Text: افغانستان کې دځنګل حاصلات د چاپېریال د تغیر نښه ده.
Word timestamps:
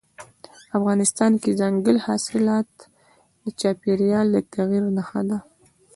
افغانستان 0.77 1.31
کې 1.41 1.49
دځنګل 1.59 1.97
حاصلات 2.07 2.69
د 3.43 3.45
چاپېریال 3.59 4.27
د 4.31 4.35
تغیر 4.53 4.85
نښه 4.97 5.21
ده. 5.29 5.39